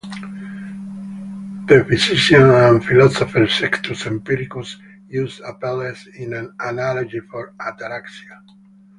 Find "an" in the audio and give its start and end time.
6.33-6.55